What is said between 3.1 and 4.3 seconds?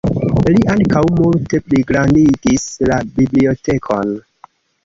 bibliotekon.